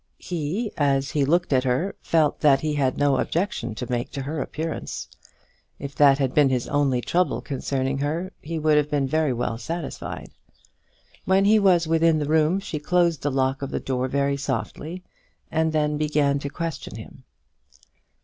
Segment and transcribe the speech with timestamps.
[0.17, 4.23] He, as he looked at her, felt that he had no objection to make to
[4.23, 5.07] her appearance.
[5.77, 10.31] If that had been his only trouble concerning her he would have been well satisfied.
[11.25, 15.03] When he was within the room, she closed the lock of the door very softly,
[15.51, 17.23] and then began to question him.